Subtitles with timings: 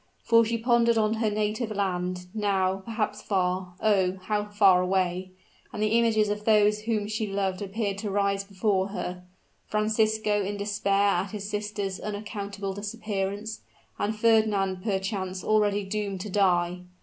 [0.23, 4.13] For she pondered on her native land, now, perhaps, far oh!
[4.23, 5.29] how far away;
[5.71, 9.21] and the images of those whom she loved appeared to rise before her
[9.67, 13.61] Francisco in despair at his sister's unaccountable disappearance
[13.99, 16.79] and Fernand perchance already doomed to die!